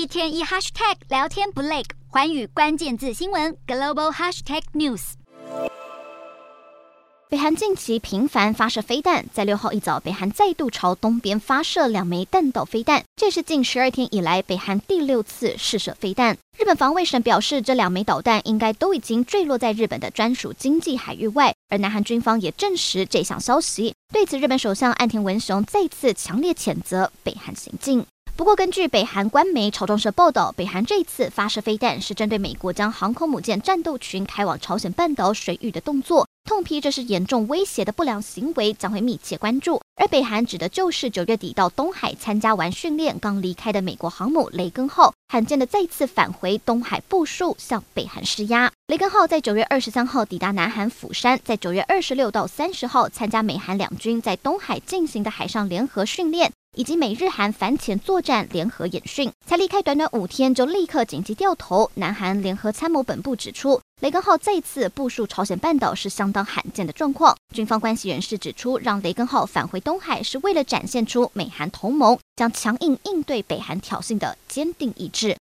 [0.00, 5.12] 一天一 hashtag 聊天不累，环宇关键字新闻 global hashtag news。
[7.28, 16.34] 北韩近期频繁发射飞弹，在六号一早，北韩再度朝东边发射两枚弹道飞弹，这是近十二天以来北韩第六次试射飞弹。
[16.58, 23.92] 日本防卫省表示，这两枚导弹应该都已经坠落在日本的专属经济海域外，而南韩军方也证实这项消息。
[24.10, 28.06] 对此，日本首相岸田文雄再次强烈谴责北韩行径。
[28.40, 39.78] 不过，根据北韩官媒朝中社报道，北韩这次发射飞弹是针对美国将航空母舰战斗群开往朝鲜半岛水域的动作，痛批这是严重威胁的不良行为，将会密切关注。
[39.96, 48.72] 而北韩指的就是九月底到东海参加完训练刚离开的美国航母雷根号，罕见的再次返回东海部署，向北韩施压。
[48.86, 56.50] 雷根号在九月二十三号抵达南韩釜山，在九月二十六到三十号参加美韩两军在东海进行的海上联合训练。
[56.76, 61.90] 以及美日韩反潜作战联合演训，才离开短短五天就立刻紧急掉头。
[61.96, 67.36] 南韩联合参谋本部指出，雷根号再次部署朝鲜半岛是相当罕见的状况。
[67.52, 75.36] 军方关系人士指出，让雷根号返回东海是为了展现出美韩同盟将强硬应对北韩挑衅的坚定意志。